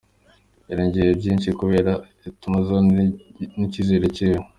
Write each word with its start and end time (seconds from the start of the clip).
Yirengagije 0.67 1.11
vyinshi 1.21 1.49
kubera 1.59 1.91
intumero 2.27 2.75
n’icizere 3.57 4.05
ciwe. 4.15 4.43